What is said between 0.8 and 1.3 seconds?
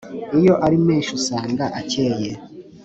menshi